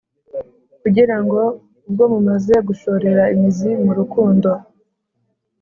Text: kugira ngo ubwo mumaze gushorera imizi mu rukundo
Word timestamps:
kugira 0.81 1.15
ngo 1.23 1.41
ubwo 1.87 2.03
mumaze 2.13 2.55
gushorera 2.67 3.23
imizi 3.35 3.71
mu 3.83 3.91
rukundo 3.99 4.49